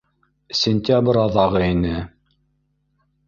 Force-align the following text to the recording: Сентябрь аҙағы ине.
Сентябрь 0.59 1.19
аҙағы 1.25 1.61
ине. 1.65 1.93